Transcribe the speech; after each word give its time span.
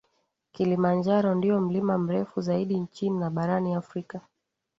Kilimanjaro 0.51 1.35
ndiyo 1.35 1.61
mlima 1.61 1.97
mrefu 1.97 2.41
zaidi 2.41 2.79
nchini 2.79 3.19
na 3.19 3.29
barani 3.29 3.73
Afrika 3.73 4.21